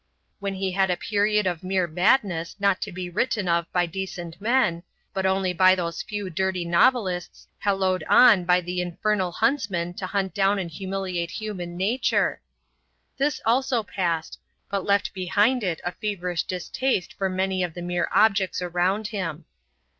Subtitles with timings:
[0.41, 4.41] Then he had a period of mere madness not to be written of by decent
[4.41, 4.81] men,
[5.13, 10.33] but only by those few dirty novelists hallooed on by the infernal huntsman to hunt
[10.33, 12.41] down and humiliate human nature.
[13.19, 14.39] This also passed,
[14.71, 19.45] but left behind it a feverish distaste for many of the mere objects around him.